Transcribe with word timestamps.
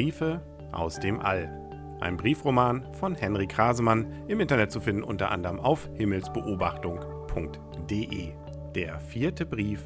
Briefe 0.00 0.40
aus 0.72 0.98
dem 0.98 1.20
All. 1.20 1.52
Ein 2.00 2.16
Briefroman 2.16 2.90
von 2.94 3.14
Henry 3.14 3.46
Krasemann, 3.46 4.24
im 4.28 4.40
Internet 4.40 4.72
zu 4.72 4.80
finden 4.80 5.02
unter 5.02 5.30
anderem 5.30 5.60
auf 5.60 5.90
himmelsbeobachtung.de. 5.92 8.32
Der 8.74 8.98
vierte 8.98 9.44
Brief 9.44 9.82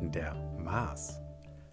der 0.00 0.34
Mars. 0.58 1.20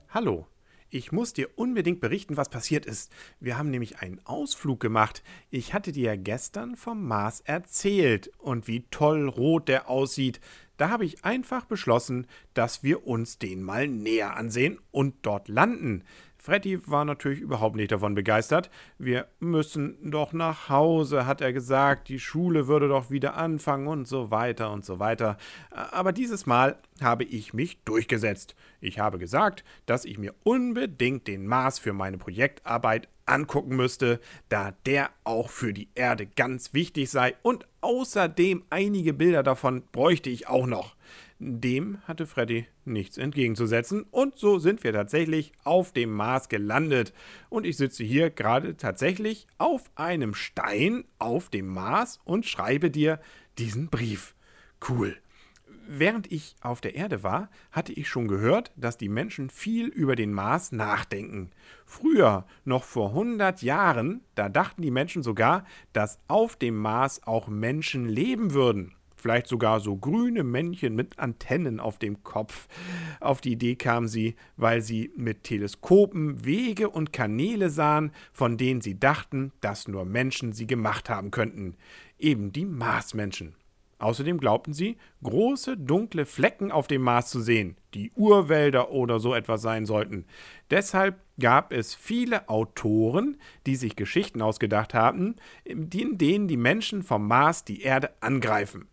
Hallo, 0.09 0.45
ich 0.91 1.11
muss 1.11 1.33
dir 1.33 1.49
unbedingt 1.55 1.99
berichten, 1.99 2.37
was 2.37 2.49
passiert 2.49 2.85
ist. 2.85 3.11
Wir 3.39 3.57
haben 3.57 3.71
nämlich 3.71 4.03
einen 4.03 4.23
Ausflug 4.23 4.79
gemacht. 4.79 5.23
Ich 5.49 5.73
hatte 5.73 5.91
dir 5.91 6.11
ja 6.11 6.15
gestern 6.15 6.75
vom 6.75 7.07
Mars 7.07 7.41
erzählt 7.41 8.29
und 8.37 8.67
wie 8.67 8.85
toll 8.91 9.27
rot 9.27 9.67
der 9.67 9.89
aussieht. 9.89 10.39
Da 10.77 10.89
habe 10.89 11.05
ich 11.05 11.25
einfach 11.25 11.65
beschlossen, 11.65 12.27
dass 12.53 12.83
wir 12.83 13.05
uns 13.05 13.37
den 13.37 13.61
mal 13.61 13.87
näher 13.87 14.37
ansehen 14.37 14.79
und 14.91 15.15
dort 15.23 15.47
landen. 15.47 16.03
Freddy 16.41 16.79
war 16.87 17.03
natürlich 17.03 17.41
überhaupt 17.41 17.75
nicht 17.75 17.91
davon 17.91 18.15
begeistert. 18.15 18.69
Wir 18.97 19.27
müssen 19.39 20.09
doch 20.09 20.31
nach 20.31 20.69
Hause, 20.69 21.25
hat 21.25 21.41
er 21.41 21.51
gesagt, 21.51 22.07
die 22.07 22.19
Schule 22.19 22.67
würde 22.67 22.87
doch 22.87 23.11
wieder 23.11 23.35
anfangen 23.35 23.87
und 23.87 24.07
so 24.07 24.31
weiter 24.31 24.71
und 24.71 24.85
so 24.85 24.99
weiter. 24.99 25.37
Aber 25.69 26.13
dieses 26.13 26.45
Mal 26.45 26.77
habe 27.01 27.25
ich 27.25 27.53
mich 27.53 27.83
durchgesetzt. 27.83 28.55
Ich 28.79 28.99
habe 28.99 29.19
gesagt, 29.19 29.65
dass 29.85 30.05
ich 30.05 30.17
mir 30.17 30.33
unbedingt 30.43 31.27
den 31.27 31.45
Mars 31.45 31.77
für 31.77 31.91
meine 31.91 32.17
Projektarbeit 32.17 33.09
angucken 33.25 33.75
müsste, 33.75 34.21
da 34.47 34.73
der 34.85 35.09
auch 35.25 35.49
für 35.49 35.73
die 35.73 35.89
Erde 35.93 36.25
ganz 36.25 36.73
wichtig 36.73 37.09
sei 37.09 37.35
und 37.41 37.67
außerdem 37.81 38.63
einige 38.69 39.13
Bilder 39.13 39.43
davon 39.43 39.83
bräuchte 39.91 40.29
ich 40.29 40.47
auch 40.47 40.65
noch. 40.65 40.95
Dem 41.41 41.99
hatte 42.03 42.27
Freddy 42.27 42.67
nichts 42.83 43.17
entgegenzusetzen 43.17 44.03
und 44.11 44.37
so 44.37 44.59
sind 44.59 44.83
wir 44.83 44.91
tatsächlich 44.91 45.53
auf 45.63 45.93
dem 45.93 46.11
Mars 46.11 46.49
gelandet. 46.49 47.13
Und 47.47 47.65
ich 47.65 47.77
sitze 47.77 48.03
hier 48.03 48.29
gerade 48.29 48.75
tatsächlich 48.75 49.47
auf 49.57 49.89
einem 49.95 50.33
Stein 50.33 51.05
auf 51.17 51.49
dem 51.49 51.67
Mars 51.67 52.19
und 52.25 52.45
schreibe 52.45 52.91
dir 52.91 53.21
diesen 53.57 53.87
Brief. 53.87 54.35
Cool. 54.87 55.15
Während 55.87 56.29
ich 56.29 56.55
auf 56.61 56.81
der 56.81 56.95
Erde 56.95 57.23
war, 57.23 57.49
hatte 57.71 57.93
ich 57.93 58.09
schon 58.09 58.27
gehört, 58.27 58.73
dass 58.75 58.97
die 58.97 59.09
Menschen 59.09 59.49
viel 59.49 59.87
über 59.87 60.17
den 60.17 60.33
Mars 60.33 60.73
nachdenken. 60.73 61.51
Früher, 61.85 62.45
noch 62.65 62.83
vor 62.83 63.09
100 63.09 63.61
Jahren, 63.61 64.21
da 64.35 64.49
dachten 64.49 64.81
die 64.81 64.91
Menschen 64.91 65.23
sogar, 65.23 65.65
dass 65.93 66.19
auf 66.27 66.57
dem 66.57 66.75
Mars 66.75 67.23
auch 67.23 67.47
Menschen 67.47 68.07
leben 68.07 68.53
würden. 68.53 68.93
Vielleicht 69.19 69.47
sogar 69.47 69.81
so 69.81 69.97
grüne 69.97 70.43
Männchen 70.43 70.95
mit 70.95 71.19
Antennen 71.19 71.81
auf 71.81 71.99
dem 71.99 72.23
Kopf. 72.23 72.67
Auf 73.19 73.41
die 73.41 73.51
Idee 73.51 73.75
kamen 73.75 74.07
sie, 74.07 74.35
weil 74.55 74.81
sie 74.81 75.11
mit 75.17 75.43
Teleskopen 75.43 76.45
Wege 76.45 76.89
und 76.89 77.11
Kanäle 77.11 77.69
sahen, 77.69 78.11
von 78.31 78.57
denen 78.57 78.79
sie 78.79 78.97
dachten, 78.97 79.51
dass 79.59 79.89
nur 79.89 80.05
Menschen 80.05 80.53
sie 80.53 80.67
gemacht 80.67 81.09
haben 81.09 81.31
könnten. 81.31 81.75
Eben 82.17 82.53
die 82.53 82.65
Marsmenschen. 82.65 83.55
Außerdem 83.97 84.37
glaubten 84.37 84.71
sie, 84.71 84.95
große 85.23 85.75
dunkle 85.75 86.25
Flecken 86.25 86.71
auf 86.71 86.87
dem 86.87 87.01
Mars 87.01 87.29
zu 87.29 87.41
sehen, 87.41 87.75
die 87.93 88.11
Urwälder 88.15 88.91
oder 88.91 89.19
so 89.19 89.35
etwas 89.35 89.61
sein 89.61 89.85
sollten. 89.85 90.25
Deshalb 90.71 91.19
gab 91.37 91.73
es 91.73 91.95
viele 91.95 92.47
Autoren, 92.47 93.37
die 93.65 93.75
sich 93.75 93.97
Geschichten 93.97 94.41
ausgedacht 94.41 94.93
haben, 94.93 95.35
in 95.65 95.89
denen 95.89 96.47
die 96.47 96.57
Menschen 96.57 97.03
vom 97.03 97.27
Mars 97.27 97.65
die 97.65 97.81
Erde 97.81 98.11
angreifen. 98.21 98.87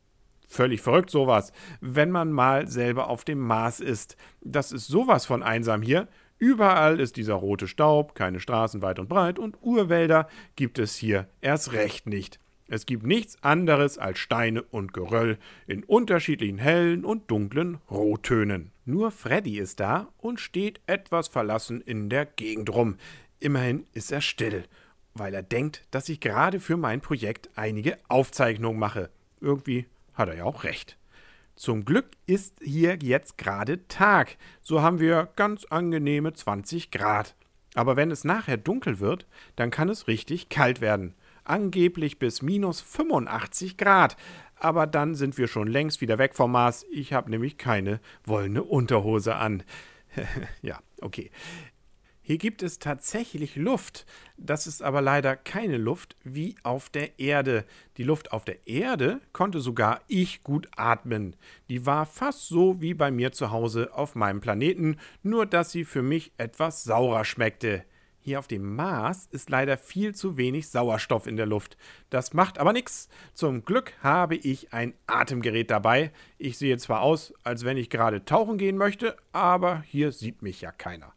Völlig 0.46 0.80
verrückt 0.80 1.10
sowas, 1.10 1.52
wenn 1.80 2.10
man 2.10 2.32
mal 2.32 2.68
selber 2.68 3.08
auf 3.08 3.24
dem 3.24 3.40
Mars 3.40 3.80
ist. 3.80 4.16
Das 4.40 4.72
ist 4.72 4.86
sowas 4.86 5.26
von 5.26 5.42
einsam 5.42 5.82
hier. 5.82 6.08
Überall 6.38 7.00
ist 7.00 7.16
dieser 7.16 7.34
rote 7.34 7.66
Staub, 7.66 8.14
keine 8.14 8.40
Straßen 8.40 8.82
weit 8.82 8.98
und 8.98 9.08
breit 9.08 9.38
und 9.38 9.56
Urwälder 9.62 10.28
gibt 10.54 10.78
es 10.78 10.94
hier 10.94 11.28
erst 11.40 11.72
recht 11.72 12.06
nicht. 12.06 12.38
Es 12.68 12.84
gibt 12.84 13.06
nichts 13.06 13.42
anderes 13.42 13.96
als 13.96 14.18
Steine 14.18 14.62
und 14.62 14.92
Geröll 14.92 15.38
in 15.66 15.84
unterschiedlichen 15.84 16.58
hellen 16.58 17.04
und 17.04 17.30
dunklen 17.30 17.78
Rottönen. 17.90 18.72
Nur 18.84 19.12
Freddy 19.12 19.58
ist 19.58 19.78
da 19.78 20.08
und 20.18 20.40
steht 20.40 20.80
etwas 20.86 21.28
verlassen 21.28 21.80
in 21.80 22.10
der 22.10 22.26
Gegend 22.26 22.74
rum. 22.74 22.96
Immerhin 23.38 23.86
ist 23.92 24.10
er 24.10 24.20
still, 24.20 24.64
weil 25.14 25.32
er 25.32 25.44
denkt, 25.44 25.86
dass 25.92 26.08
ich 26.08 26.20
gerade 26.20 26.58
für 26.58 26.76
mein 26.76 27.00
Projekt 27.00 27.50
einige 27.54 27.98
Aufzeichnungen 28.08 28.80
mache. 28.80 29.10
Irgendwie 29.40 29.86
hat 30.16 30.28
er 30.28 30.36
ja 30.36 30.44
auch 30.44 30.64
recht. 30.64 30.98
Zum 31.54 31.84
Glück 31.84 32.10
ist 32.26 32.58
hier 32.60 32.98
jetzt 33.00 33.38
gerade 33.38 33.86
Tag. 33.86 34.36
So 34.60 34.82
haben 34.82 34.98
wir 34.98 35.28
ganz 35.36 35.64
angenehme 35.66 36.32
20 36.32 36.90
Grad. 36.90 37.34
Aber 37.74 37.96
wenn 37.96 38.10
es 38.10 38.24
nachher 38.24 38.56
dunkel 38.56 38.98
wird, 39.00 39.26
dann 39.54 39.70
kann 39.70 39.88
es 39.88 40.08
richtig 40.08 40.48
kalt 40.48 40.80
werden 40.80 41.14
angeblich 41.46 42.18
bis 42.18 42.42
minus 42.42 42.80
85 42.80 43.76
Grad. 43.76 44.16
Aber 44.58 44.86
dann 44.86 45.14
sind 45.14 45.38
wir 45.38 45.48
schon 45.48 45.68
längst 45.68 46.00
wieder 46.00 46.18
weg 46.18 46.34
vom 46.34 46.52
Mars. 46.52 46.86
Ich 46.90 47.12
habe 47.12 47.30
nämlich 47.30 47.58
keine 47.58 48.00
wollene 48.24 48.62
Unterhose 48.62 49.36
an. 49.36 49.62
ja, 50.62 50.78
okay. 51.00 51.30
Hier 52.28 52.38
gibt 52.38 52.64
es 52.64 52.80
tatsächlich 52.80 53.54
Luft. 53.54 54.04
Das 54.36 54.66
ist 54.66 54.82
aber 54.82 55.00
leider 55.00 55.36
keine 55.36 55.76
Luft 55.76 56.16
wie 56.24 56.56
auf 56.64 56.90
der 56.90 57.20
Erde. 57.20 57.64
Die 57.98 58.02
Luft 58.02 58.32
auf 58.32 58.44
der 58.44 58.66
Erde 58.66 59.20
konnte 59.32 59.60
sogar 59.60 60.00
ich 60.08 60.42
gut 60.42 60.68
atmen. 60.74 61.36
Die 61.68 61.86
war 61.86 62.04
fast 62.04 62.48
so 62.48 62.80
wie 62.82 62.94
bei 62.94 63.12
mir 63.12 63.30
zu 63.30 63.52
Hause 63.52 63.90
auf 63.94 64.16
meinem 64.16 64.40
Planeten, 64.40 64.96
nur 65.22 65.46
dass 65.46 65.70
sie 65.70 65.84
für 65.84 66.02
mich 66.02 66.32
etwas 66.36 66.82
saurer 66.82 67.24
schmeckte. 67.24 67.84
Hier 68.18 68.40
auf 68.40 68.48
dem 68.48 68.74
Mars 68.74 69.28
ist 69.30 69.48
leider 69.48 69.76
viel 69.76 70.12
zu 70.12 70.36
wenig 70.36 70.68
Sauerstoff 70.68 71.28
in 71.28 71.36
der 71.36 71.46
Luft. 71.46 71.76
Das 72.10 72.34
macht 72.34 72.58
aber 72.58 72.72
nichts. 72.72 73.08
Zum 73.34 73.64
Glück 73.64 73.92
habe 74.02 74.34
ich 74.34 74.72
ein 74.72 74.94
Atemgerät 75.06 75.70
dabei. 75.70 76.10
Ich 76.38 76.58
sehe 76.58 76.76
zwar 76.78 77.02
aus, 77.02 77.32
als 77.44 77.64
wenn 77.64 77.76
ich 77.76 77.88
gerade 77.88 78.24
tauchen 78.24 78.58
gehen 78.58 78.78
möchte, 78.78 79.16
aber 79.30 79.84
hier 79.86 80.10
sieht 80.10 80.42
mich 80.42 80.60
ja 80.60 80.72
keiner. 80.72 81.15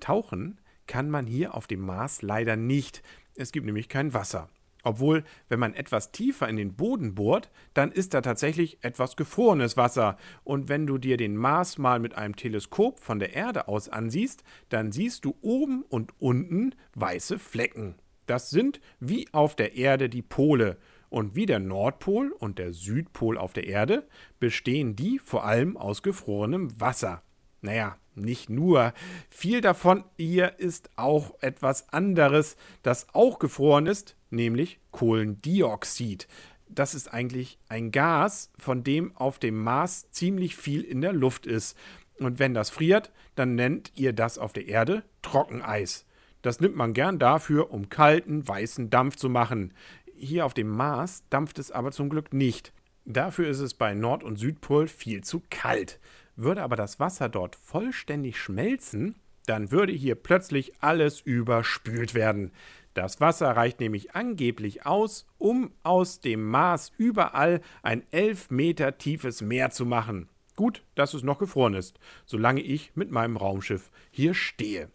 Tauchen 0.00 0.60
kann 0.86 1.08
man 1.10 1.26
hier 1.26 1.54
auf 1.54 1.66
dem 1.66 1.80
Mars 1.80 2.22
leider 2.22 2.56
nicht. 2.56 3.02
Es 3.36 3.52
gibt 3.52 3.66
nämlich 3.66 3.88
kein 3.88 4.12
Wasser. 4.12 4.48
Obwohl, 4.82 5.24
wenn 5.48 5.60
man 5.60 5.74
etwas 5.74 6.10
tiefer 6.10 6.48
in 6.48 6.56
den 6.56 6.74
Boden 6.74 7.14
bohrt, 7.14 7.50
dann 7.74 7.92
ist 7.92 8.14
da 8.14 8.22
tatsächlich 8.22 8.82
etwas 8.82 9.16
gefrorenes 9.16 9.76
Wasser. 9.76 10.16
Und 10.42 10.68
wenn 10.68 10.86
du 10.86 10.98
dir 10.98 11.16
den 11.16 11.36
Mars 11.36 11.78
mal 11.78 11.98
mit 11.98 12.14
einem 12.14 12.34
Teleskop 12.34 12.98
von 13.00 13.18
der 13.18 13.34
Erde 13.34 13.68
aus 13.68 13.88
ansiehst, 13.88 14.42
dann 14.68 14.90
siehst 14.90 15.24
du 15.24 15.36
oben 15.42 15.82
und 15.82 16.18
unten 16.18 16.74
weiße 16.94 17.38
Flecken. 17.38 17.96
Das 18.26 18.50
sind 18.50 18.80
wie 19.00 19.28
auf 19.32 19.54
der 19.54 19.76
Erde 19.76 20.08
die 20.08 20.22
Pole. 20.22 20.78
Und 21.08 21.34
wie 21.34 21.46
der 21.46 21.58
Nordpol 21.58 22.30
und 22.30 22.58
der 22.60 22.72
Südpol 22.72 23.36
auf 23.36 23.52
der 23.52 23.66
Erde 23.66 24.06
bestehen 24.38 24.94
die 24.94 25.18
vor 25.18 25.44
allem 25.44 25.76
aus 25.76 26.04
gefrorenem 26.04 26.80
Wasser. 26.80 27.22
Naja, 27.62 27.98
nicht 28.20 28.50
nur. 28.50 28.92
Viel 29.30 29.60
davon 29.60 30.04
hier 30.16 30.58
ist 30.58 30.90
auch 30.96 31.34
etwas 31.40 31.92
anderes, 31.92 32.56
das 32.82 33.06
auch 33.12 33.38
gefroren 33.38 33.86
ist, 33.86 34.16
nämlich 34.30 34.78
Kohlendioxid. 34.90 36.28
Das 36.68 36.94
ist 36.94 37.12
eigentlich 37.12 37.58
ein 37.68 37.90
Gas, 37.90 38.50
von 38.58 38.84
dem 38.84 39.16
auf 39.16 39.38
dem 39.38 39.62
Mars 39.62 40.10
ziemlich 40.12 40.56
viel 40.56 40.82
in 40.82 41.00
der 41.00 41.12
Luft 41.12 41.46
ist. 41.46 41.76
Und 42.18 42.38
wenn 42.38 42.54
das 42.54 42.70
friert, 42.70 43.10
dann 43.34 43.54
nennt 43.54 43.92
ihr 43.96 44.12
das 44.12 44.38
auf 44.38 44.52
der 44.52 44.68
Erde 44.68 45.02
Trockeneis. 45.22 46.06
Das 46.42 46.60
nimmt 46.60 46.76
man 46.76 46.94
gern 46.94 47.18
dafür, 47.18 47.70
um 47.70 47.88
kalten, 47.88 48.46
weißen 48.46 48.88
Dampf 48.88 49.16
zu 49.16 49.28
machen. 49.28 49.74
Hier 50.14 50.46
auf 50.46 50.54
dem 50.54 50.68
Mars 50.68 51.24
dampft 51.30 51.58
es 51.58 51.70
aber 51.70 51.92
zum 51.92 52.08
Glück 52.08 52.32
nicht. 52.32 52.72
Dafür 53.04 53.48
ist 53.48 53.60
es 53.60 53.74
bei 53.74 53.94
Nord- 53.94 54.24
und 54.24 54.38
Südpol 54.38 54.86
viel 54.86 55.22
zu 55.22 55.42
kalt. 55.50 55.98
Würde 56.36 56.62
aber 56.62 56.76
das 56.76 57.00
Wasser 57.00 57.28
dort 57.28 57.56
vollständig 57.56 58.38
schmelzen, 58.38 59.16
dann 59.46 59.70
würde 59.72 59.92
hier 59.92 60.14
plötzlich 60.14 60.72
alles 60.80 61.20
überspült 61.20 62.14
werden. 62.14 62.52
Das 62.94 63.20
Wasser 63.20 63.50
reicht 63.50 63.80
nämlich 63.80 64.14
angeblich 64.14 64.86
aus, 64.86 65.26
um 65.38 65.72
aus 65.82 66.20
dem 66.20 66.44
Mars 66.44 66.92
überall 66.98 67.60
ein 67.82 68.02
elf 68.10 68.50
Meter 68.50 68.98
tiefes 68.98 69.40
Meer 69.42 69.70
zu 69.70 69.86
machen. 69.86 70.28
Gut, 70.56 70.82
dass 70.94 71.14
es 71.14 71.22
noch 71.22 71.38
gefroren 71.38 71.74
ist, 71.74 71.98
solange 72.26 72.60
ich 72.60 72.92
mit 72.94 73.10
meinem 73.10 73.36
Raumschiff 73.36 73.90
hier 74.10 74.34
stehe. 74.34 74.90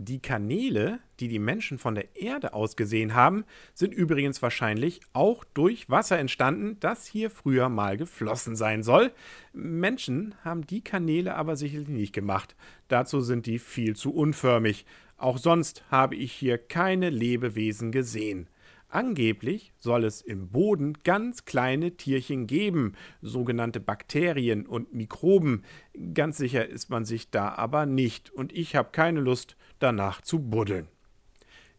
Die 0.00 0.22
Kanäle, 0.22 1.00
die 1.18 1.26
die 1.26 1.40
Menschen 1.40 1.76
von 1.76 1.96
der 1.96 2.14
Erde 2.14 2.52
aus 2.52 2.76
gesehen 2.76 3.14
haben, 3.14 3.44
sind 3.74 3.92
übrigens 3.92 4.40
wahrscheinlich 4.42 5.00
auch 5.12 5.42
durch 5.42 5.90
Wasser 5.90 6.20
entstanden, 6.20 6.76
das 6.78 7.04
hier 7.04 7.30
früher 7.30 7.68
mal 7.68 7.96
geflossen 7.96 8.54
sein 8.54 8.84
soll. 8.84 9.10
Menschen 9.52 10.36
haben 10.44 10.64
die 10.64 10.84
Kanäle 10.84 11.34
aber 11.34 11.56
sicherlich 11.56 11.88
nicht 11.88 12.12
gemacht. 12.12 12.54
Dazu 12.86 13.20
sind 13.20 13.46
die 13.46 13.58
viel 13.58 13.96
zu 13.96 14.14
unförmig. 14.14 14.86
Auch 15.16 15.36
sonst 15.36 15.82
habe 15.90 16.14
ich 16.14 16.32
hier 16.32 16.58
keine 16.58 17.10
Lebewesen 17.10 17.90
gesehen. 17.90 18.46
Angeblich 18.90 19.74
soll 19.76 20.04
es 20.04 20.22
im 20.22 20.48
Boden 20.48 20.94
ganz 21.04 21.44
kleine 21.44 21.98
Tierchen 21.98 22.46
geben, 22.46 22.94
sogenannte 23.20 23.80
Bakterien 23.80 24.66
und 24.66 24.94
Mikroben. 24.94 25.62
Ganz 26.14 26.38
sicher 26.38 26.66
ist 26.66 26.88
man 26.88 27.04
sich 27.04 27.30
da 27.30 27.50
aber 27.50 27.84
nicht, 27.84 28.30
und 28.30 28.52
ich 28.54 28.76
habe 28.76 28.88
keine 28.90 29.20
Lust, 29.20 29.56
danach 29.78 30.22
zu 30.22 30.40
buddeln. 30.40 30.88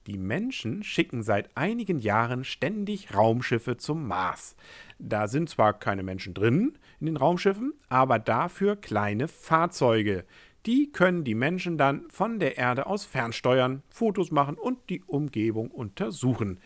Die 0.06 0.18
Menschen 0.18 0.84
schicken 0.84 1.24
seit 1.24 1.56
einigen 1.58 2.00
Jahren 2.00 2.44
ständig 2.44 3.14
Raumschiffe 3.14 3.78
zum 3.78 4.08
Mars. 4.08 4.56
Da 5.00 5.28
sind 5.28 5.50
zwar 5.50 5.78
keine 5.78 6.04
Menschen 6.04 6.34
drin 6.34 6.78
in 7.00 7.08
den 7.08 7.18
Raumschiffen, 7.18 7.74
aber 7.90 8.20
dafür 8.20 8.76
kleine 8.76 9.28
Fahrzeuge. 9.28 10.26
Die 10.66 10.92
können 10.92 11.24
die 11.24 11.36
Menschen 11.36 11.78
dann 11.78 12.10
von 12.10 12.40
der 12.40 12.58
Erde 12.58 12.86
aus 12.86 13.06
fernsteuern, 13.06 13.82
Fotos 13.90 14.32
machen 14.32 14.56
und 14.56 14.90
die 14.90 15.04
Umgebung 15.04 15.72
untersuchen. 15.72 16.60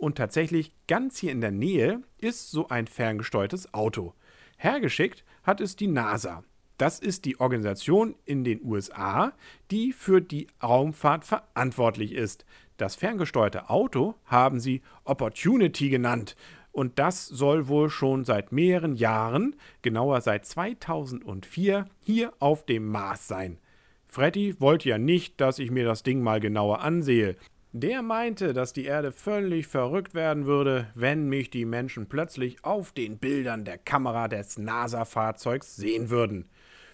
Und 0.00 0.16
tatsächlich 0.16 0.72
ganz 0.88 1.18
hier 1.18 1.30
in 1.30 1.42
der 1.42 1.50
Nähe 1.50 2.00
ist 2.16 2.50
so 2.50 2.68
ein 2.68 2.86
ferngesteuertes 2.86 3.74
Auto. 3.74 4.14
Hergeschickt 4.56 5.26
hat 5.42 5.60
es 5.60 5.76
die 5.76 5.88
NASA. 5.88 6.42
Das 6.78 7.00
ist 7.00 7.26
die 7.26 7.38
Organisation 7.38 8.14
in 8.24 8.42
den 8.42 8.64
USA, 8.64 9.34
die 9.70 9.92
für 9.92 10.22
die 10.22 10.46
Raumfahrt 10.62 11.26
verantwortlich 11.26 12.12
ist. 12.12 12.46
Das 12.78 12.96
ferngesteuerte 12.96 13.68
Auto 13.68 14.14
haben 14.24 14.58
sie 14.58 14.80
Opportunity 15.04 15.90
genannt. 15.90 16.34
Und 16.72 16.98
das 16.98 17.26
soll 17.26 17.68
wohl 17.68 17.90
schon 17.90 18.24
seit 18.24 18.52
mehreren 18.52 18.96
Jahren, 18.96 19.54
genauer 19.82 20.22
seit 20.22 20.46
2004, 20.46 21.84
hier 22.02 22.32
auf 22.38 22.64
dem 22.64 22.86
Mars 22.86 23.28
sein. 23.28 23.58
Freddy 24.06 24.58
wollte 24.58 24.88
ja 24.88 24.96
nicht, 24.96 25.40
dass 25.42 25.58
ich 25.58 25.70
mir 25.70 25.84
das 25.84 26.02
Ding 26.02 26.22
mal 26.22 26.40
genauer 26.40 26.80
ansehe. 26.80 27.36
Der 27.72 28.02
meinte, 28.02 28.52
dass 28.52 28.72
die 28.72 28.84
Erde 28.84 29.12
völlig 29.12 29.68
verrückt 29.68 30.12
werden 30.12 30.44
würde, 30.44 30.88
wenn 30.96 31.28
mich 31.28 31.50
die 31.50 31.64
Menschen 31.64 32.08
plötzlich 32.08 32.64
auf 32.64 32.90
den 32.90 33.18
Bildern 33.18 33.64
der 33.64 33.78
Kamera 33.78 34.26
des 34.26 34.58
NASA-Fahrzeugs 34.58 35.76
sehen 35.76 36.10
würden. 36.10 36.48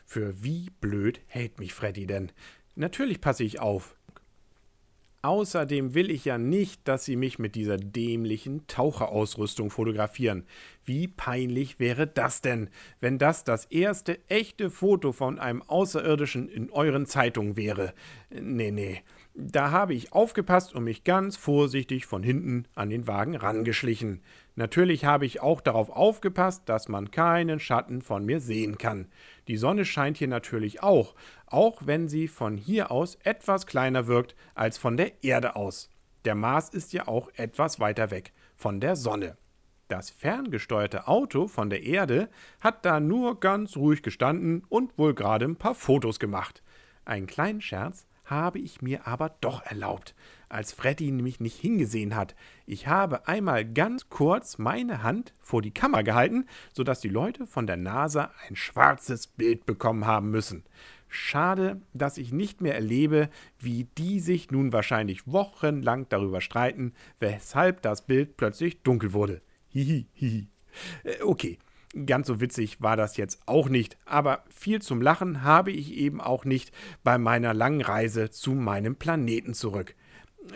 Für 0.05 0.43
wie 0.45 0.69
blöd 0.83 1.23
hält 1.29 1.59
mich 1.59 1.73
Freddy 1.73 2.07
denn? 2.07 2.31
Natürlich 2.75 3.23
passe 3.23 3.43
ich 3.43 3.59
auf. 3.59 3.97
Außerdem 5.23 5.95
will 5.95 6.11
ich 6.11 6.25
ja 6.25 6.39
nicht, 6.39 6.87
dass 6.87 7.05
Sie 7.05 7.17
mich 7.17 7.39
mit 7.39 7.55
dieser 7.55 7.79
dämlichen 7.79 8.67
Taucherausrüstung 8.69 9.71
fotografieren. 9.71 10.45
Wie 10.85 11.09
peinlich 11.09 11.81
wäre 11.81 12.07
das 12.07 12.43
denn, 12.43 12.71
wenn 13.01 13.19
das 13.19 13.43
das 13.43 13.65
erste 13.67 14.21
echte 14.29 14.71
Foto 14.71 15.13
von 15.13 15.39
einem 15.39 15.63
Außerirdischen 15.63 16.49
in 16.49 16.71
euren 16.71 17.07
Zeitungen 17.07 17.57
wäre? 17.57 17.93
Nee, 18.31 18.71
nee. 18.71 19.03
Da 19.39 19.71
habe 19.71 19.93
ich 19.93 20.15
aufgepasst 20.15 20.75
und 20.75 20.85
mich 20.85 21.05
ganz 21.05 21.37
vorsichtig 21.37 22.07
von 22.07 22.23
hinten 22.23 22.67
an 22.75 22.89
den 22.89 23.07
Wagen 23.07 23.37
rangeschlichen. 23.37 24.23
Natürlich 24.55 25.05
habe 25.05 25.27
ich 25.27 25.43
auch 25.43 25.61
darauf 25.61 25.91
aufgepasst, 25.91 26.63
dass 26.67 26.89
man 26.89 27.11
keinen 27.11 27.61
Schatten 27.61 28.01
von 28.01 28.25
mir 28.25 28.41
sehen 28.41 28.79
kann. 28.79 29.09
Die 29.47 29.59
Sonne 29.59 29.85
scheint 29.85 30.17
hier 30.17 30.29
natürlich 30.29 30.83
auch, 30.83 31.15
auch 31.57 31.87
wenn 31.87 32.07
sie 32.07 32.29
von 32.29 32.59
hier 32.59 32.91
aus 32.91 33.15
etwas 33.23 33.67
kleiner 33.67 34.07
wirkt 34.07 34.37
als 34.55 34.77
von 34.77 34.99
der 34.99 35.25
Erde 35.25 35.57
aus. 35.57 35.89
Der 36.27 36.35
Mars 36.35 36.69
ist 36.69 36.93
ja 36.93 37.09
auch 37.09 37.31
etwas 37.35 37.81
weiter 37.81 38.11
weg 38.11 38.35
von 38.57 38.79
der 38.79 38.95
Sonne. 38.95 39.39
Das 39.89 40.11
ferngesteuerte 40.11 41.09
Auto 41.09 41.49
von 41.49 41.71
der 41.71 41.83
Erde 41.83 42.29
hat 42.61 42.85
da 42.85 43.01
nur 43.01 43.41
ganz 43.41 43.75
ruhig 43.79 44.03
gestanden 44.03 44.65
und 44.69 44.99
wohl 44.99 45.15
gerade 45.15 45.47
ein 45.47 45.57
paar 45.57 45.75
Fotos 45.75 46.19
gemacht. 46.19 46.63
Einen 47.07 47.27
kleinen 47.27 47.63
Scherz 47.63 48.07
habe 48.27 48.59
ich 48.59 48.83
mir 48.83 49.07
aber 49.07 49.31
doch 49.41 49.65
erlaubt, 49.65 50.15
als 50.51 50.73
Freddy 50.75 51.11
nämlich 51.11 51.41
nicht 51.41 51.59
hingesehen 51.59 52.17
hat. 52.17 52.35
Ich 52.67 52.87
habe 52.87 53.29
einmal 53.29 53.65
ganz 53.65 54.11
kurz 54.11 54.59
meine 54.59 55.03
Hand 55.03 55.33
vor 55.39 55.63
die 55.63 55.73
Kamera 55.73 56.03
gehalten, 56.03 56.47
sodass 56.75 57.01
die 57.01 57.09
Leute 57.09 57.47
von 57.47 57.67
der 57.67 57.79
NASA 57.79 58.33
ein 58.47 58.57
schwarzes 58.57 59.27
Bild 59.27 59.65
bekommen 59.65 60.05
haben 60.05 60.31
müssen. 60.31 60.65
Schade, 61.09 61.81
dass 61.95 62.19
ich 62.19 62.33
nicht 62.33 62.61
mehr 62.61 62.75
erlebe, 62.75 63.29
wie 63.59 63.85
die 63.99 64.21
sich 64.21 64.51
nun 64.51 64.73
wahrscheinlich 64.73 65.27
wochenlang 65.27 66.09
darüber 66.09 66.41
streiten, 66.41 66.93
weshalb 67.21 67.83
das 67.83 68.07
Bild 68.07 68.37
plötzlich 68.37 68.83
dunkel 68.83 69.13
wurde. 69.13 69.43
Hihi, 69.69 70.07
hihi. 70.15 70.49
Äh, 71.05 71.23
okay, 71.23 71.59
Ganz 72.05 72.27
so 72.27 72.43
witzig 72.43 72.83
war 72.83 72.95
das 72.95 73.17
jetzt 73.17 73.41
auch 73.47 73.71
nicht, 73.71 73.97
aber 74.05 74.45
viel 74.51 74.83
zum 74.83 75.01
Lachen 75.01 75.45
habe 75.45 75.71
ich 75.71 75.95
eben 75.95 76.21
auch 76.21 76.45
nicht 76.45 76.71
bei 77.03 77.17
meiner 77.17 77.55
langen 77.55 77.81
Reise 77.81 78.29
zu 78.29 78.53
meinem 78.53 78.97
Planeten 78.97 79.55
zurück. 79.55 79.95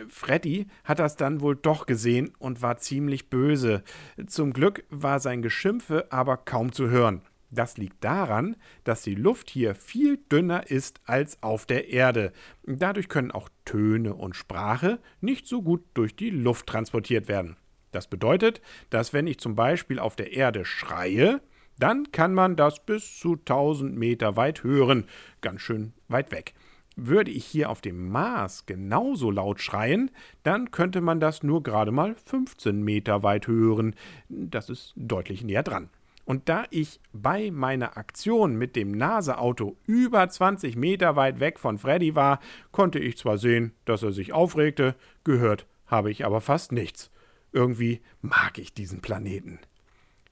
Freddy 0.08 0.66
hat 0.84 0.98
das 0.98 1.16
dann 1.16 1.40
wohl 1.40 1.56
doch 1.56 1.86
gesehen 1.86 2.32
und 2.38 2.60
war 2.60 2.76
ziemlich 2.76 3.30
böse. 3.30 3.82
Zum 4.26 4.52
Glück 4.52 4.84
war 4.90 5.18
sein 5.18 5.40
Geschimpfe 5.40 6.06
aber 6.10 6.36
kaum 6.36 6.72
zu 6.72 6.90
hören. 6.90 7.22
Das 7.50 7.76
liegt 7.76 8.04
daran, 8.04 8.56
dass 8.84 9.02
die 9.02 9.16
Luft 9.16 9.50
hier 9.50 9.74
viel 9.74 10.18
dünner 10.30 10.70
ist 10.70 11.00
als 11.04 11.42
auf 11.42 11.66
der 11.66 11.88
Erde. 11.88 12.32
Dadurch 12.64 13.08
können 13.08 13.32
auch 13.32 13.48
Töne 13.64 14.14
und 14.14 14.36
Sprache 14.36 15.00
nicht 15.20 15.46
so 15.46 15.60
gut 15.60 15.82
durch 15.94 16.14
die 16.14 16.30
Luft 16.30 16.66
transportiert 16.66 17.26
werden. 17.28 17.56
Das 17.90 18.06
bedeutet, 18.06 18.60
dass 18.90 19.12
wenn 19.12 19.26
ich 19.26 19.38
zum 19.38 19.56
Beispiel 19.56 19.98
auf 19.98 20.14
der 20.14 20.32
Erde 20.32 20.64
schreie, 20.64 21.40
dann 21.78 22.12
kann 22.12 22.34
man 22.34 22.54
das 22.56 22.84
bis 22.84 23.18
zu 23.18 23.32
1000 23.32 23.96
Meter 23.96 24.36
weit 24.36 24.62
hören, 24.62 25.06
ganz 25.40 25.62
schön 25.62 25.92
weit 26.08 26.30
weg. 26.30 26.54
Würde 26.94 27.30
ich 27.30 27.46
hier 27.46 27.70
auf 27.70 27.80
dem 27.80 28.10
Mars 28.10 28.66
genauso 28.66 29.30
laut 29.30 29.60
schreien, 29.60 30.10
dann 30.42 30.70
könnte 30.70 31.00
man 31.00 31.18
das 31.18 31.42
nur 31.42 31.62
gerade 31.62 31.90
mal 31.90 32.14
15 32.26 32.82
Meter 32.82 33.22
weit 33.22 33.46
hören. 33.46 33.94
Das 34.28 34.68
ist 34.68 34.92
deutlich 34.96 35.42
näher 35.42 35.62
dran. 35.62 35.88
Und 36.30 36.48
da 36.48 36.62
ich 36.70 37.00
bei 37.12 37.50
meiner 37.50 37.96
Aktion 37.96 38.54
mit 38.54 38.76
dem 38.76 38.92
NASA-Auto 38.92 39.76
über 39.84 40.28
20 40.28 40.76
Meter 40.76 41.16
weit 41.16 41.40
weg 41.40 41.58
von 41.58 41.76
Freddy 41.76 42.14
war, 42.14 42.38
konnte 42.70 43.00
ich 43.00 43.18
zwar 43.18 43.36
sehen, 43.36 43.72
dass 43.84 44.04
er 44.04 44.12
sich 44.12 44.32
aufregte, 44.32 44.94
gehört 45.24 45.66
habe 45.86 46.08
ich 46.08 46.24
aber 46.24 46.40
fast 46.40 46.70
nichts. 46.70 47.10
Irgendwie 47.50 48.00
mag 48.22 48.58
ich 48.58 48.72
diesen 48.72 49.00
Planeten. 49.00 49.58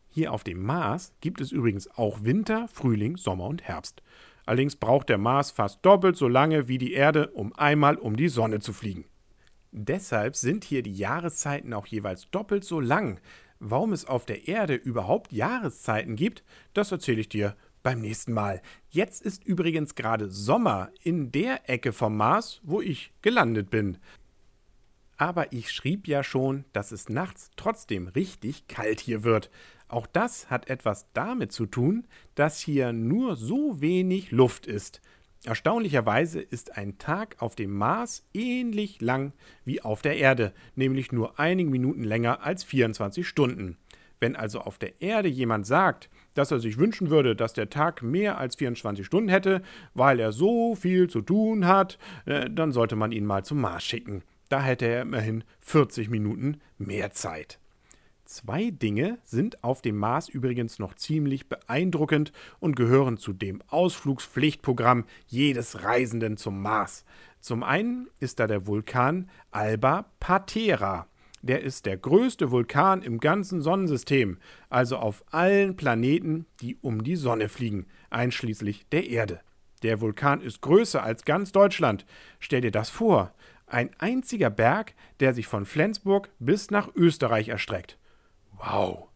Hier 0.08 0.32
auf 0.32 0.44
dem 0.44 0.62
Mars 0.62 1.14
gibt 1.20 1.40
es 1.40 1.50
übrigens 1.50 1.90
auch 1.90 2.22
Winter, 2.22 2.68
Frühling, 2.72 3.16
Sommer 3.16 3.46
und 3.46 3.64
Herbst. 3.64 4.00
Allerdings 4.46 4.76
braucht 4.76 5.08
der 5.08 5.18
Mars 5.18 5.50
fast 5.50 5.84
doppelt 5.84 6.16
so 6.16 6.28
lange 6.28 6.68
wie 6.68 6.78
die 6.78 6.92
Erde, 6.92 7.30
um 7.30 7.52
einmal 7.56 7.96
um 7.96 8.14
die 8.14 8.28
Sonne 8.28 8.60
zu 8.60 8.72
fliegen. 8.72 9.06
Deshalb 9.72 10.36
sind 10.36 10.62
hier 10.62 10.82
die 10.82 10.94
Jahreszeiten 10.94 11.74
auch 11.74 11.86
jeweils 11.86 12.30
doppelt 12.30 12.62
so 12.62 12.78
lang. 12.78 13.20
Warum 13.60 13.92
es 13.92 14.04
auf 14.04 14.24
der 14.24 14.46
Erde 14.46 14.74
überhaupt 14.74 15.32
Jahreszeiten 15.32 16.14
gibt, 16.16 16.44
das 16.74 16.92
erzähle 16.92 17.20
ich 17.20 17.28
dir 17.28 17.56
beim 17.82 18.00
nächsten 18.00 18.32
Mal. 18.32 18.62
Jetzt 18.90 19.22
ist 19.22 19.44
übrigens 19.44 19.94
gerade 19.94 20.28
Sommer 20.28 20.90
in 21.02 21.32
der 21.32 21.68
Ecke 21.68 21.92
vom 21.92 22.16
Mars, 22.16 22.60
wo 22.62 22.80
ich 22.80 23.12
gelandet 23.22 23.70
bin. 23.70 23.98
Aber 25.16 25.52
ich 25.52 25.72
schrieb 25.72 26.06
ja 26.06 26.22
schon, 26.22 26.64
dass 26.72 26.92
es 26.92 27.08
nachts 27.08 27.50
trotzdem 27.56 28.06
richtig 28.06 28.68
kalt 28.68 29.00
hier 29.00 29.24
wird. 29.24 29.50
Auch 29.88 30.06
das 30.06 30.48
hat 30.50 30.70
etwas 30.70 31.06
damit 31.12 31.50
zu 31.50 31.66
tun, 31.66 32.06
dass 32.36 32.60
hier 32.60 32.92
nur 32.92 33.34
so 33.34 33.80
wenig 33.80 34.30
Luft 34.30 34.66
ist. 34.66 35.00
Erstaunlicherweise 35.44 36.40
ist 36.40 36.76
ein 36.76 36.98
Tag 36.98 37.36
auf 37.38 37.54
dem 37.54 37.72
Mars 37.72 38.26
ähnlich 38.34 39.00
lang 39.00 39.32
wie 39.64 39.80
auf 39.80 40.02
der 40.02 40.16
Erde, 40.16 40.52
nämlich 40.74 41.12
nur 41.12 41.38
einige 41.38 41.70
Minuten 41.70 42.02
länger 42.02 42.42
als 42.42 42.64
24 42.64 43.26
Stunden. 43.26 43.76
Wenn 44.20 44.34
also 44.34 44.60
auf 44.60 44.78
der 44.78 45.00
Erde 45.00 45.28
jemand 45.28 45.64
sagt, 45.64 46.10
dass 46.34 46.50
er 46.50 46.58
sich 46.58 46.76
wünschen 46.76 47.10
würde, 47.10 47.36
dass 47.36 47.52
der 47.52 47.70
Tag 47.70 48.02
mehr 48.02 48.38
als 48.38 48.56
24 48.56 49.06
Stunden 49.06 49.28
hätte, 49.28 49.62
weil 49.94 50.18
er 50.18 50.32
so 50.32 50.74
viel 50.74 51.08
zu 51.08 51.20
tun 51.20 51.66
hat, 51.66 51.98
äh, 52.26 52.50
dann 52.50 52.72
sollte 52.72 52.96
man 52.96 53.12
ihn 53.12 53.24
mal 53.24 53.44
zum 53.44 53.60
Mars 53.60 53.84
schicken. 53.84 54.22
Da 54.48 54.62
hätte 54.62 54.86
er 54.86 55.02
immerhin 55.02 55.44
40 55.60 56.10
Minuten 56.10 56.60
mehr 56.78 57.12
Zeit. 57.12 57.60
Zwei 58.30 58.70
Dinge 58.70 59.16
sind 59.24 59.64
auf 59.64 59.80
dem 59.80 59.96
Mars 59.96 60.28
übrigens 60.28 60.78
noch 60.78 60.92
ziemlich 60.92 61.48
beeindruckend 61.48 62.30
und 62.60 62.76
gehören 62.76 63.16
zu 63.16 63.32
dem 63.32 63.62
Ausflugspflichtprogramm 63.68 65.06
jedes 65.28 65.82
Reisenden 65.82 66.36
zum 66.36 66.60
Mars. 66.60 67.06
Zum 67.40 67.62
einen 67.62 68.10
ist 68.20 68.38
da 68.38 68.46
der 68.46 68.66
Vulkan 68.66 69.30
Alba 69.50 70.10
Patera. 70.20 71.06
Der 71.40 71.62
ist 71.62 71.86
der 71.86 71.96
größte 71.96 72.50
Vulkan 72.50 73.00
im 73.00 73.18
ganzen 73.18 73.62
Sonnensystem, 73.62 74.36
also 74.68 74.98
auf 74.98 75.24
allen 75.30 75.74
Planeten, 75.74 76.44
die 76.60 76.76
um 76.82 77.02
die 77.02 77.16
Sonne 77.16 77.48
fliegen, 77.48 77.86
einschließlich 78.10 78.90
der 78.90 79.08
Erde. 79.08 79.40
Der 79.82 80.02
Vulkan 80.02 80.42
ist 80.42 80.60
größer 80.60 81.02
als 81.02 81.24
ganz 81.24 81.50
Deutschland. 81.52 82.04
Stell 82.40 82.60
dir 82.60 82.72
das 82.72 82.90
vor. 82.90 83.32
Ein 83.66 83.88
einziger 83.96 84.50
Berg, 84.50 84.92
der 85.18 85.32
sich 85.32 85.46
von 85.46 85.64
Flensburg 85.64 86.28
bis 86.38 86.70
nach 86.70 86.94
Österreich 86.94 87.48
erstreckt. 87.48 87.96
Wow. 88.58 89.08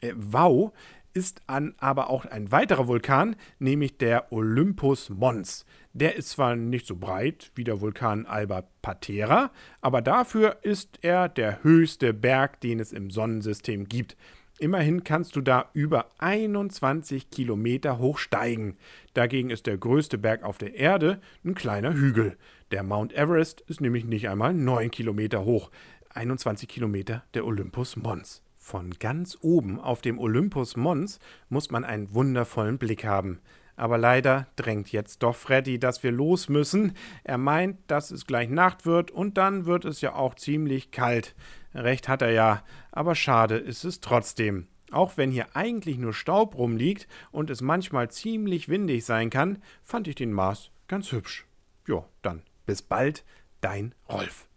Äh, 0.00 0.12
wow 0.16 0.72
ist 1.14 1.42
an 1.48 1.74
aber 1.78 2.10
auch 2.10 2.26
ein 2.26 2.52
weiterer 2.52 2.86
Vulkan, 2.86 3.34
nämlich 3.58 3.98
der 3.98 4.32
Olympus 4.32 5.10
Mons. 5.10 5.66
Der 5.92 6.14
ist 6.14 6.30
zwar 6.30 6.54
nicht 6.54 6.86
so 6.86 6.94
breit 6.94 7.50
wie 7.56 7.64
der 7.64 7.80
Vulkan 7.80 8.24
Alba 8.26 8.62
Patera, 8.82 9.50
aber 9.80 10.00
dafür 10.00 10.58
ist 10.62 11.00
er 11.02 11.28
der 11.28 11.64
höchste 11.64 12.14
Berg, 12.14 12.60
den 12.60 12.78
es 12.78 12.92
im 12.92 13.10
Sonnensystem 13.10 13.88
gibt. 13.88 14.16
Immerhin 14.60 15.02
kannst 15.02 15.34
du 15.34 15.40
da 15.40 15.70
über 15.72 16.06
21 16.18 17.30
Kilometer 17.30 17.98
hoch 17.98 18.18
steigen. 18.18 18.76
Dagegen 19.14 19.50
ist 19.50 19.66
der 19.66 19.78
größte 19.78 20.18
Berg 20.18 20.42
auf 20.42 20.58
der 20.58 20.74
Erde 20.74 21.20
ein 21.44 21.54
kleiner 21.54 21.94
Hügel. 21.94 22.36
Der 22.70 22.82
Mount 22.82 23.12
Everest 23.12 23.60
ist 23.62 23.80
nämlich 23.80 24.04
nicht 24.04 24.28
einmal 24.28 24.54
9 24.54 24.90
Kilometer 24.90 25.44
hoch. 25.44 25.70
21 26.10 26.68
Kilometer 26.68 27.24
der 27.34 27.44
Olympus 27.44 27.96
Mons. 27.96 28.42
Von 28.68 28.90
ganz 28.98 29.38
oben 29.40 29.80
auf 29.80 30.02
dem 30.02 30.18
Olympus 30.18 30.76
Mons 30.76 31.20
muss 31.48 31.70
man 31.70 31.86
einen 31.86 32.12
wundervollen 32.12 32.76
Blick 32.76 33.06
haben. 33.06 33.40
Aber 33.76 33.96
leider 33.96 34.46
drängt 34.56 34.92
jetzt 34.92 35.22
doch 35.22 35.36
Freddy, 35.36 35.78
dass 35.78 36.02
wir 36.02 36.12
los 36.12 36.50
müssen. 36.50 36.92
Er 37.24 37.38
meint, 37.38 37.78
dass 37.86 38.10
es 38.10 38.26
gleich 38.26 38.50
Nacht 38.50 38.84
wird 38.84 39.10
und 39.10 39.38
dann 39.38 39.64
wird 39.64 39.86
es 39.86 40.02
ja 40.02 40.14
auch 40.14 40.34
ziemlich 40.34 40.90
kalt. 40.90 41.34
Recht 41.74 42.08
hat 42.08 42.20
er 42.20 42.32
ja, 42.32 42.62
aber 42.92 43.14
schade 43.14 43.56
ist 43.56 43.84
es 43.84 44.02
trotzdem. 44.02 44.66
Auch 44.90 45.16
wenn 45.16 45.30
hier 45.30 45.56
eigentlich 45.56 45.96
nur 45.96 46.12
Staub 46.12 46.54
rumliegt 46.54 47.08
und 47.30 47.48
es 47.48 47.62
manchmal 47.62 48.10
ziemlich 48.10 48.68
windig 48.68 49.06
sein 49.06 49.30
kann, 49.30 49.62
fand 49.82 50.08
ich 50.08 50.14
den 50.14 50.34
Mars 50.34 50.72
ganz 50.88 51.10
hübsch. 51.10 51.46
Jo, 51.86 52.04
dann 52.20 52.42
bis 52.66 52.82
bald, 52.82 53.24
dein 53.62 53.94
Rolf. 54.10 54.47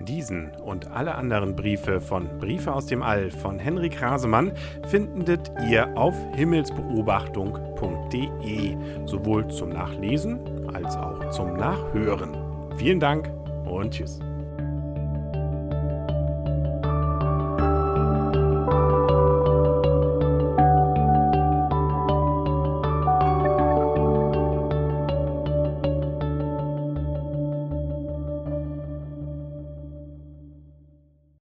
Diesen 0.00 0.50
und 0.64 0.90
alle 0.90 1.14
anderen 1.14 1.54
Briefe 1.56 2.00
von 2.00 2.38
Briefe 2.38 2.72
aus 2.72 2.86
dem 2.86 3.02
All 3.02 3.30
von 3.30 3.58
Henrik 3.58 4.00
Rasemann 4.00 4.52
findet 4.88 5.52
ihr 5.68 5.94
auf 5.96 6.14
himmelsbeobachtung.de, 6.34 8.76
sowohl 9.04 9.48
zum 9.48 9.68
Nachlesen 9.70 10.70
als 10.74 10.96
auch 10.96 11.28
zum 11.30 11.54
Nachhören. 11.54 12.34
Vielen 12.78 13.00
Dank 13.00 13.30
und 13.66 13.92
tschüss. 13.92 14.20